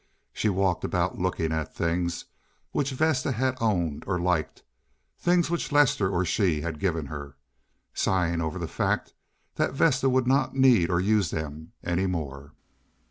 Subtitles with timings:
[0.33, 2.25] She walked about looking at things
[2.71, 8.67] which Vesta had owned or liked—things which Lester or she had given her—sighing over the
[8.67, 9.13] fact
[9.57, 12.53] that Vesta would not need or use them any more.